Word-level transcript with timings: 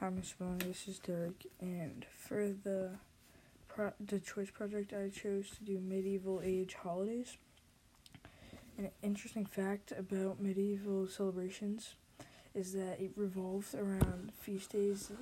Hi, 0.00 0.08
Miss 0.08 0.34
Melanie. 0.40 0.64
This 0.64 0.88
is 0.88 0.98
Derek, 0.98 1.46
and 1.60 2.06
for 2.10 2.54
the 2.64 2.92
pro- 3.68 3.92
the 4.00 4.18
choice 4.18 4.48
project, 4.50 4.94
I 4.94 5.10
chose 5.10 5.50
to 5.50 5.62
do 5.62 5.78
medieval 5.78 6.40
age 6.42 6.72
holidays. 6.72 7.36
An 8.78 8.92
interesting 9.02 9.44
fact 9.44 9.92
about 9.92 10.40
medieval 10.40 11.06
celebrations 11.06 11.96
is 12.54 12.72
that 12.72 12.98
it 12.98 13.10
revolves 13.14 13.74
around 13.74 14.32
feast 14.40 14.72
days, 14.72 15.12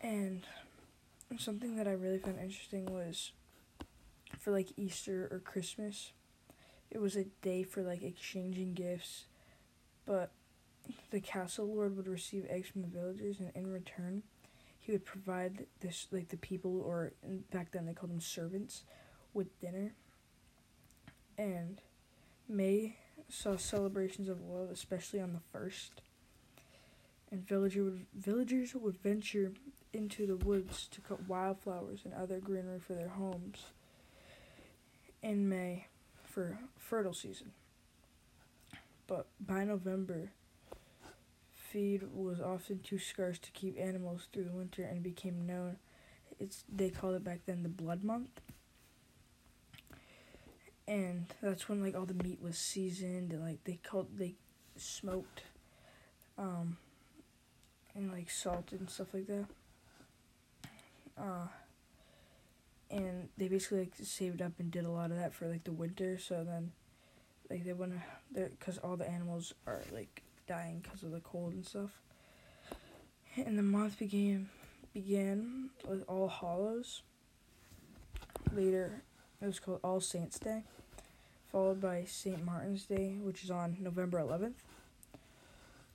and 0.00 0.46
something 1.36 1.76
that 1.76 1.86
I 1.86 1.92
really 1.92 2.18
found 2.18 2.38
interesting 2.38 2.86
was 2.86 3.32
for 4.38 4.52
like 4.52 4.68
Easter 4.78 5.28
or 5.30 5.38
Christmas, 5.38 6.12
it 6.90 6.98
was 6.98 7.14
a 7.14 7.24
day 7.42 7.62
for 7.64 7.82
like 7.82 8.02
exchanging 8.02 8.72
gifts, 8.72 9.26
but 10.06 10.30
the 11.10 11.20
castle 11.20 11.66
lord 11.66 11.96
would 11.96 12.08
receive 12.08 12.46
eggs 12.48 12.68
from 12.68 12.82
the 12.82 12.88
villagers, 12.88 13.40
and 13.40 13.50
in 13.54 13.70
return, 13.72 14.22
he 14.78 14.92
would 14.92 15.04
provide 15.04 15.66
this 15.80 16.06
like 16.10 16.28
the 16.28 16.36
people, 16.36 16.80
or 16.80 17.12
back 17.52 17.70
then 17.72 17.86
they 17.86 17.92
called 17.92 18.10
them 18.10 18.20
servants, 18.20 18.84
with 19.34 19.60
dinner. 19.60 19.94
And 21.38 21.80
May 22.48 22.96
saw 23.28 23.56
celebrations 23.56 24.28
of 24.28 24.40
love, 24.42 24.70
especially 24.70 25.20
on 25.20 25.32
the 25.32 25.40
first. 25.52 26.02
And 27.30 27.46
villager 27.46 27.84
would, 27.84 28.06
villagers 28.14 28.74
would 28.74 28.98
venture 28.98 29.52
into 29.92 30.26
the 30.26 30.36
woods 30.36 30.88
to 30.88 31.00
cut 31.00 31.28
wildflowers 31.28 32.00
and 32.04 32.14
other 32.14 32.40
greenery 32.40 32.80
for 32.80 32.94
their 32.94 33.08
homes 33.08 33.66
in 35.22 35.48
May 35.48 35.86
for 36.24 36.58
fertile 36.76 37.14
season. 37.14 37.52
But 39.06 39.26
by 39.40 39.64
November, 39.64 40.32
feed 41.70 42.02
was 42.12 42.40
often 42.40 42.80
too 42.80 42.98
scarce 42.98 43.38
to 43.38 43.50
keep 43.52 43.78
animals 43.78 44.28
through 44.32 44.44
the 44.44 44.52
winter 44.52 44.82
and 44.82 45.02
became 45.02 45.46
known 45.46 45.76
it's 46.40 46.64
they 46.74 46.88
called 46.90 47.14
it 47.14 47.22
back 47.22 47.40
then 47.46 47.62
the 47.62 47.68
blood 47.68 48.02
month. 48.02 48.40
And 50.88 51.26
that's 51.40 51.68
when 51.68 51.82
like 51.82 51.94
all 51.94 52.06
the 52.06 52.24
meat 52.24 52.40
was 52.42 52.58
seasoned 52.58 53.32
and 53.32 53.44
like 53.44 53.62
they 53.64 53.78
called 53.88 54.08
they 54.18 54.34
smoked 54.76 55.42
um 56.38 56.78
and 57.94 58.10
like 58.10 58.30
salted 58.30 58.80
and 58.80 58.90
stuff 58.90 59.08
like 59.12 59.26
that. 59.26 59.46
Uh 61.16 61.46
and 62.90 63.28
they 63.36 63.46
basically 63.46 63.80
like 63.80 63.92
saved 64.02 64.42
up 64.42 64.52
and 64.58 64.70
did 64.70 64.84
a 64.84 64.90
lot 64.90 65.12
of 65.12 65.18
that 65.18 65.34
for 65.34 65.46
like 65.46 65.62
the 65.64 65.72
winter. 65.72 66.18
So 66.18 66.42
then 66.42 66.72
like 67.50 67.64
they 67.64 67.74
wouldn't 67.74 68.00
because 68.32 68.78
all 68.78 68.96
the 68.96 69.08
animals 69.08 69.52
are 69.66 69.82
like 69.92 70.22
dying 70.50 70.80
because 70.82 71.04
of 71.04 71.12
the 71.12 71.20
cold 71.20 71.52
and 71.52 71.64
stuff. 71.64 71.90
And 73.36 73.56
the 73.56 73.62
month 73.62 74.00
began 74.00 74.48
began 74.92 75.70
with 75.88 76.02
All 76.08 76.28
Hallows. 76.28 77.02
Later, 78.52 79.04
it 79.40 79.46
was 79.46 79.60
called 79.60 79.78
All 79.84 80.00
Saints 80.00 80.40
Day, 80.40 80.64
followed 81.52 81.80
by 81.80 82.02
St. 82.04 82.44
Martin's 82.44 82.84
Day, 82.86 83.16
which 83.22 83.44
is 83.44 83.50
on 83.52 83.76
November 83.78 84.18
11th. 84.18 84.64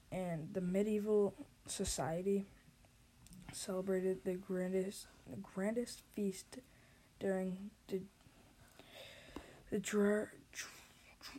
And 0.09 0.47
the 0.53 0.61
medieval 0.61 1.33
society 1.67 2.45
celebrated 3.51 4.23
the 4.23 4.35
grandest 4.35 5.07
the 5.29 5.35
grandest 5.35 6.01
feast 6.15 6.59
during 7.19 7.71
the 7.89 7.99
the 9.69 9.79
drar, 9.79 10.31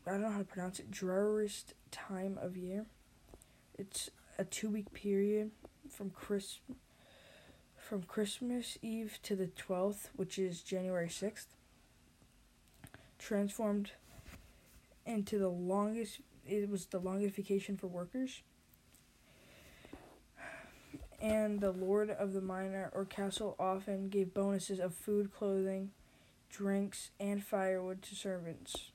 I 0.07 0.11
don't 0.11 0.21
know 0.21 0.31
how 0.31 0.39
to 0.39 0.45
pronounce 0.45 0.81
it, 0.81 0.91
driest 0.91 1.73
time 1.91 2.39
of 2.43 2.59
year. 2.59 2.85
It's 3.79 4.11
a 4.39 4.45
two 4.45 4.71
week 4.71 4.93
period 4.95 5.51
from 5.91 6.09
Chris 6.09 6.61
from 7.77 8.03
Christmas 8.05 8.79
Eve 8.81 9.19
to 9.23 9.37
the 9.37 9.49
12th, 9.49 10.09
which 10.17 10.39
is 10.39 10.63
January 10.63 11.09
6th. 11.09 11.47
Transformed 13.19 13.93
into 15.05 15.39
the 15.39 15.49
longest 15.49 16.21
it 16.47 16.71
was 16.71 16.87
the 16.87 16.99
longest 16.99 17.37
vacation 17.37 17.77
for 17.77 17.87
workers. 17.89 18.43
And 21.21 21.61
the 21.61 21.73
lord 21.73 22.11
of 22.11 22.33
the 22.33 22.41
manor 22.41 22.91
or 22.95 23.05
castle 23.05 23.57
often 23.59 24.09
gave 24.09 24.33
bonuses 24.33 24.81
of 24.81 24.95
food, 24.95 25.35
clothing, 25.35 25.91
drinks, 26.51 27.11
and 27.21 27.45
firewood 27.45 28.03
to 28.03 28.15
servants. 28.15 28.91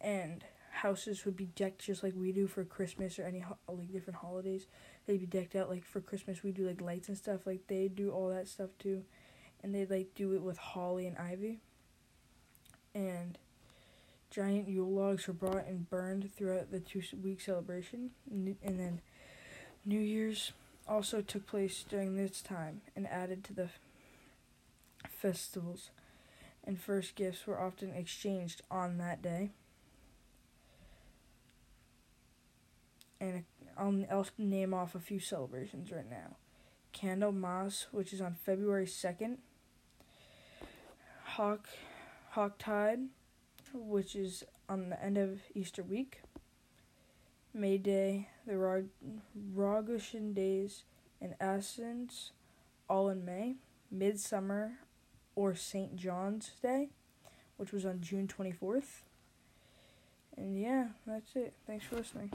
And 0.00 0.44
houses 0.70 1.24
would 1.24 1.36
be 1.36 1.46
decked 1.46 1.84
just 1.84 2.02
like 2.02 2.14
we 2.16 2.32
do 2.32 2.46
for 2.46 2.64
Christmas 2.64 3.18
or 3.18 3.24
any 3.24 3.40
ho- 3.40 3.58
like 3.68 3.92
different 3.92 4.18
holidays. 4.18 4.66
They'd 5.06 5.20
be 5.20 5.26
decked 5.26 5.56
out 5.56 5.68
like 5.68 5.84
for 5.84 6.00
Christmas 6.00 6.42
we 6.42 6.52
do 6.52 6.66
like 6.66 6.80
lights 6.80 7.08
and 7.08 7.16
stuff. 7.16 7.46
Like 7.46 7.66
they 7.66 7.88
do 7.88 8.10
all 8.10 8.28
that 8.30 8.48
stuff 8.48 8.70
too, 8.78 9.02
and 9.62 9.74
they 9.74 9.84
like 9.84 10.14
do 10.14 10.32
it 10.32 10.42
with 10.42 10.58
holly 10.58 11.06
and 11.06 11.18
ivy. 11.18 11.60
And 12.94 13.38
giant 14.30 14.68
Yule 14.68 14.90
logs 14.90 15.26
were 15.26 15.34
brought 15.34 15.66
and 15.66 15.88
burned 15.90 16.32
throughout 16.34 16.70
the 16.70 16.80
two 16.80 17.02
week 17.22 17.40
celebration, 17.40 18.10
and 18.30 18.56
then 18.62 19.00
New 19.84 20.00
Year's 20.00 20.52
also 20.88 21.20
took 21.20 21.46
place 21.46 21.84
during 21.88 22.16
this 22.16 22.40
time 22.40 22.80
and 22.96 23.06
added 23.06 23.44
to 23.44 23.52
the 23.52 23.68
festivals. 25.08 25.90
And 26.62 26.78
first 26.78 27.14
gifts 27.14 27.46
were 27.46 27.60
often 27.60 27.92
exchanged 27.94 28.60
on 28.70 28.98
that 28.98 29.22
day. 29.22 29.50
and 33.20 33.44
I'll, 33.76 34.04
I'll 34.10 34.26
name 34.38 34.74
off 34.74 34.94
a 34.94 35.00
few 35.00 35.20
celebrations 35.20 35.90
right 35.92 36.08
now. 36.08 36.36
Candlemas, 36.92 37.86
which 37.92 38.12
is 38.12 38.20
on 38.20 38.34
February 38.34 38.86
2nd. 38.86 39.36
Hawk, 41.24 41.68
Hocktide, 42.34 43.06
which 43.72 44.16
is 44.16 44.44
on 44.68 44.90
the 44.90 45.02
end 45.02 45.16
of 45.16 45.40
Easter 45.54 45.82
week. 45.82 46.22
May 47.54 47.78
Day, 47.78 48.28
the 48.46 48.56
Rog- 48.56 48.88
Rogushan 49.54 50.34
Days, 50.34 50.84
and 51.20 51.34
Ascens, 51.40 52.30
all 52.88 53.08
in 53.08 53.24
May. 53.24 53.56
Midsummer, 53.90 54.78
or 55.34 55.54
St. 55.54 55.96
John's 55.96 56.52
Day, 56.62 56.90
which 57.56 57.72
was 57.72 57.84
on 57.84 58.00
June 58.00 58.28
24th. 58.28 59.02
And 60.36 60.60
yeah, 60.60 60.88
that's 61.06 61.34
it. 61.34 61.54
Thanks 61.66 61.84
for 61.84 61.96
listening. 61.96 62.30